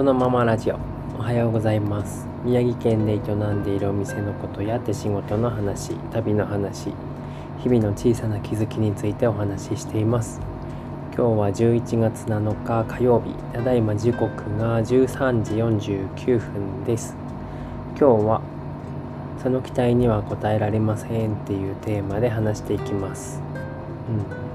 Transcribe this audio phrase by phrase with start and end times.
[0.00, 0.78] 事のままラジオ。
[1.18, 2.26] おはようございます。
[2.42, 6.94] 宮城県で営んでいるお店のことや手仕事の話旅の話
[7.58, 10.40] 日々の小さな気づきについてお話ししています。
[11.14, 13.34] 今日は11月7日火曜日。
[13.52, 15.56] ただいま時刻が13時
[15.92, 17.14] 49分です。
[17.90, 18.40] 今日は
[19.42, 23.42] その期待には応えられませんっていうテーマで話していきます。
[24.08, 24.49] うん。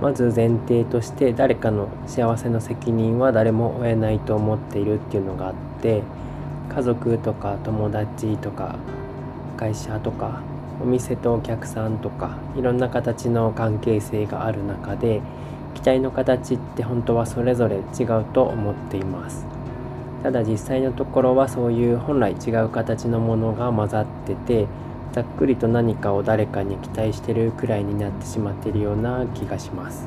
[0.00, 6.02] まず前提として誰かの幸せの責任は誰も負えないと思っているっていうのがあって
[6.72, 8.76] 家族とか友達とか
[9.56, 10.40] 会社とか
[10.80, 15.20] お店とお客さんとかいろんな形の関係性がある中で
[15.74, 19.46] 期待の形って本当はそれぞれ違うと思っています。
[20.22, 24.66] ただ実際のところはそういう本来違う形のものが混ざってて
[25.12, 30.06] ざっくりと何かを誰かに期待してるくらいになってしまっているような気がします。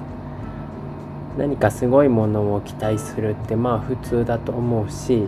[1.37, 5.27] 何かすごいものを期待するってまあ普通だと思うし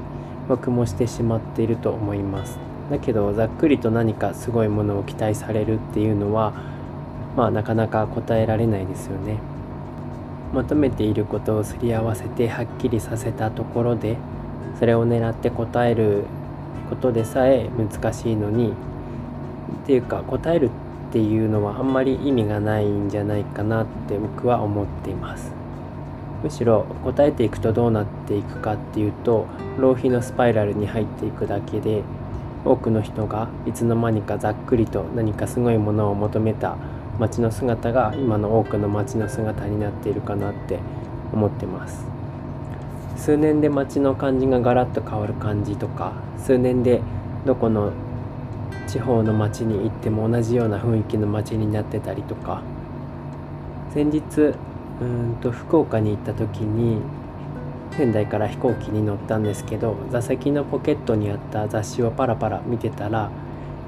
[0.50, 2.60] 僕もしてしまっていると思います。
[2.92, 6.54] だけどざっくりと何かすごいものを期待されるっていうのは
[7.36, 9.38] まあなかなか答えられないですよね。
[10.54, 14.18] 求めていることをすり合わせてはっきりさせたところで
[14.78, 16.26] それを狙って答える
[16.90, 18.74] ことでさえ難しいのに
[19.74, 20.70] っていうか答える
[21.10, 25.52] っていうのはあんまり意味がないんじゃないかなって僕は思っています。
[26.44, 29.46] むしろ答えていくとどうなっていくかっていうと
[29.80, 32.04] 浪費のスパイラルに入っていくだけで
[32.66, 36.78] 多くの人がいつの間にかざっくりと何かすごいものを求めた
[37.20, 40.80] 街の姿が今の多くの街の姿になっているかなって
[41.32, 42.06] 思ってます。
[43.16, 47.02] 数年で街の感じがガラッと変わる感じとか数年で
[47.46, 47.94] どこの
[48.88, 52.62] 地方の町に行っても同じような雰囲気の街になってたりとか。
[53.94, 54.56] 先日
[55.02, 56.98] うんと福岡に行った時に
[57.92, 63.30] 仙台から飛行機に乗ったんですけど座席のポケットにあった雑誌をパラパラ見てたら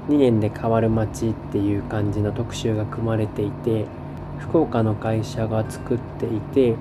[0.08, 3.86] 2年で変わる街っていう感じの特集が組まれていて
[4.38, 6.76] 福岡の会社が作っていて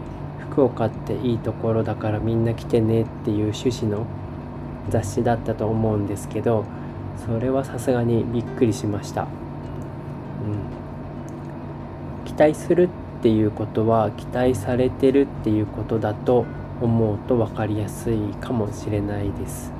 [0.52, 4.06] 福岡っていいところだからみんな来てねっていう趣旨の
[4.90, 6.66] 雑誌だったと思うんですけど
[7.26, 9.26] それはさすがにびっくりしました、う
[12.24, 12.90] ん、期待する
[13.20, 16.46] っていうことは期待されてるっていうことだと
[16.82, 19.72] 思うと分かりやすいかもしれないです、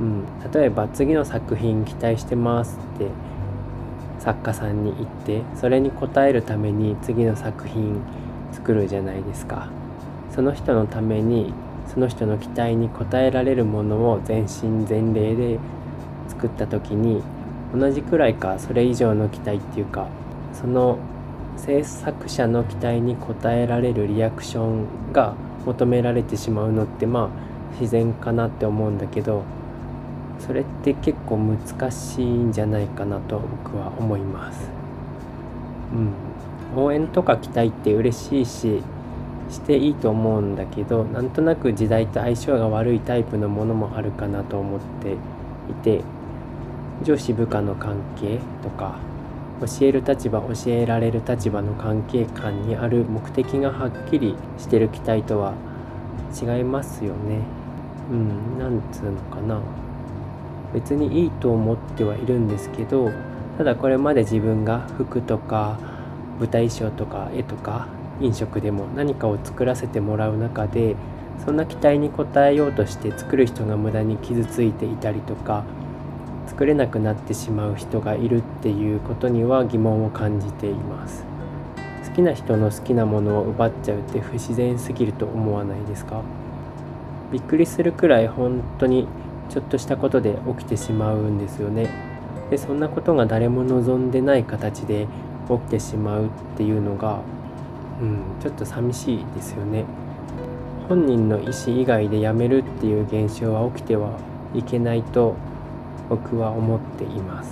[0.00, 3.08] うん、例えば次の作品期待してますって
[4.18, 8.02] 作家さんに言ってそれに応えるために次の作品
[8.52, 9.68] 作るじゃないですか。
[10.34, 11.52] その人のために
[11.86, 15.58] その人の期待に応えられるものを全身全霊で
[16.28, 17.22] 作った時に
[17.74, 20.08] 同じくらいかそれ以上の期待っていうか
[20.52, 20.98] その
[21.56, 25.34] 制作者の期待に応えられるリアクションが
[25.66, 27.28] 求められてしまうのってまあ
[27.80, 29.42] 自然かなって思うんだけど
[30.38, 34.70] それって結構難しいんじゃないかなと僕は思います。
[35.92, 38.82] うん、応援とか期待って嬉しいし
[39.50, 45.16] していいと思うんだけどなんとなく時代と相性が悪いタイプのものもあるかなと思ってい
[45.82, 46.02] て
[47.02, 48.98] 上司部下の関係とか
[49.60, 55.54] 教える立場教えられる立場の関係観にある目的がはっきりしてる期待とは
[56.40, 57.40] 違いますよね。
[58.10, 59.60] うん、なんつうのかな。
[60.72, 63.10] 別にいいと思ってはいるんですけど
[63.56, 65.78] ただこれまで自分が服とか
[66.38, 67.88] 舞台衣装とか絵とか
[68.20, 70.96] 飲食でも何かを作らせてもらう中で
[71.44, 75.64] そんな期待に応えようとして作る人が無駄に傷ついていたりとか
[76.48, 81.24] 作れなくなってしまう人がいるっていうことには疑問を感じています。
[82.08, 86.22] 好きな人の好きなものを奪っちゃうって不自然すぎると思わないですか？
[87.30, 89.06] びっくりするくらい本当に
[89.50, 91.88] ちょっとしたことで起きてしまうんですよね。
[92.50, 95.06] でそんなことが誰も望んでない形で
[95.48, 97.20] 起きてしまうっていうのが
[98.00, 99.84] うんちょっと寂しいですよね。
[100.88, 104.18] 本人の意思以外でやめるっていう現象は起きては
[104.54, 105.36] いけないと
[106.08, 107.50] 僕は思っています、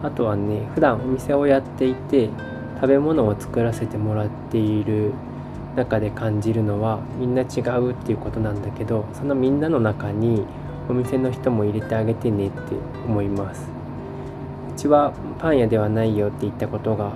[0.00, 2.30] うん、あとはね普段お店をやっていて
[2.76, 5.12] 食べ物を作らせてもらっている
[5.76, 10.44] 中で感じるのはみんな違うっていうことなんだけどそのみんなの中に
[10.88, 12.58] お店の人も入れてあげてねって
[13.06, 13.68] 思います。
[14.74, 17.12] うちはパン屋ではないよって言ったことが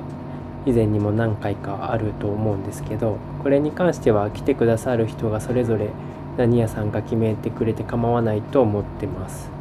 [0.66, 5.90] 以前にも何回かあると思うんですけどこれに関しては来てくださる人がそれぞれ
[6.36, 9.59] 何屋さんか決めてくれて構わないと思ってます。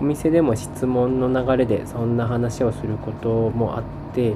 [0.00, 3.82] お店でも質問の流れでそんな話をすることもあっ
[4.14, 4.34] て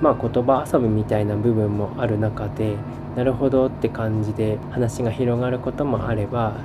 [0.00, 2.76] まあ言葉遊びみたいな部分もある中で
[3.16, 6.56] なるほどって感じで話が広がることもあれば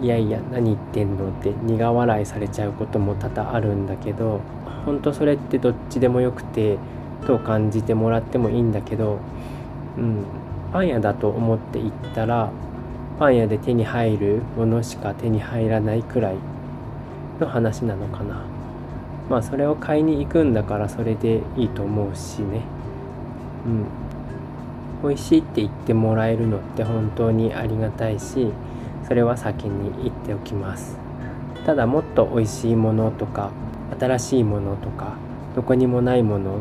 [0.00, 4.40] いやいや何言ってんのって苦笑いされちゃうことも多々あるんだけど
[4.86, 6.78] 本当それってどっちでもよくて
[7.26, 9.18] と感じてもらってもいいんだけど、
[9.98, 10.24] うん、
[10.72, 12.50] パン屋だと思って行ったら
[13.18, 16.36] パン屋で手に入るものしか手に入らないくらい
[17.40, 18.42] の話なのかな。
[19.28, 22.62] まあそれを買いに行くんだからそれでいいと思うしね。
[23.66, 23.86] うん。
[25.02, 28.52] 美味しいって言ってもらえるのって本当にありがたいし
[29.08, 30.98] それは先に言っておきます。
[31.64, 33.50] ただもっと美味しいものとか
[33.98, 35.14] 新しいものとか
[35.54, 36.60] どこにもないもの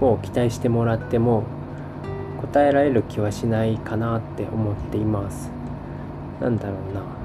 [0.00, 1.44] を期待してもらっても
[2.40, 5.50] 答えられる気はしないかなって思っています。
[6.40, 7.17] なんだろうな。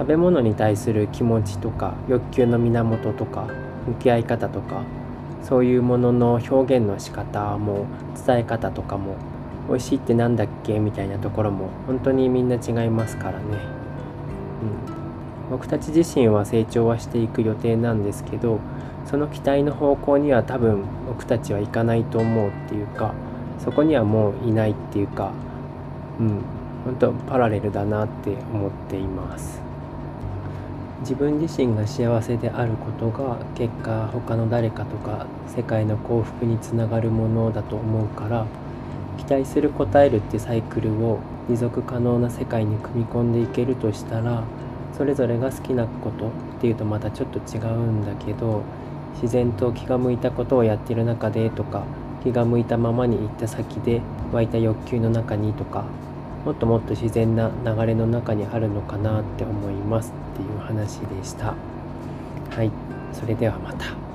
[0.00, 3.46] 食べ物に対する気持ちとか欲求の源とか
[3.86, 4.82] 向き合い方とか
[5.42, 7.84] そういうものの表現の仕方も
[8.26, 9.16] 伝え方とかも
[9.68, 13.48] 美味しいって何だっけみたいなところも本当にみんな違いますからね、う
[15.50, 18.58] ん、僕たち自身は成長はしていく予定なんですけど
[19.04, 23.12] その期待の方向には多分僕たちはいかないと思うっていうか
[23.62, 25.32] そこにはもういないっていうか
[26.18, 26.40] うん。
[26.84, 29.69] 本当パラレルだなって思っています。
[31.00, 38.46] 自分自身が幸せであることが結果他の誰かとか世界の幸福につながるものだと思うから
[39.16, 44.44] 期待する答えるってサイクルを持続可能な世界に組み込んでいけるとしたら
[44.96, 46.30] それぞれが好きなことっ
[46.60, 48.62] ていうとまたちょっと違うんだけど
[49.14, 51.84] 自然と気が向いたことをやってる中でとか
[52.22, 55.84] 気が向いたままに行った先で湧いた欲求の中にとか
[56.44, 61.54] もっともっと自然な流れの中にあるのかなって思いますっていう話でした。
[62.50, 62.70] はい、
[63.12, 64.09] それではまた。